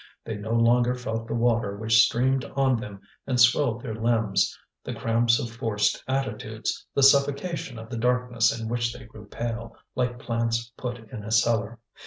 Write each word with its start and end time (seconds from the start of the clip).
They 0.25 0.35
no 0.35 0.53
longer 0.55 0.95
felt 0.95 1.27
the 1.27 1.35
water 1.35 1.77
which 1.77 2.03
streamed 2.03 2.43
on 2.55 2.77
them 2.79 3.01
and 3.27 3.39
swelled 3.39 3.83
their 3.83 3.93
limbs, 3.93 4.57
the 4.83 4.95
cramps 4.95 5.37
of 5.37 5.51
forced 5.51 6.03
attitudes, 6.07 6.87
the 6.95 7.03
suffocation 7.03 7.77
of 7.77 7.91
the 7.91 7.99
darkness 7.99 8.59
in 8.59 8.67
which 8.67 8.93
they 8.93 9.05
grew 9.05 9.27
pale, 9.27 9.77
like 9.93 10.17
plants 10.17 10.73
put 10.75 10.97
in 10.97 11.23
a 11.23 11.29
cellar. 11.29 11.77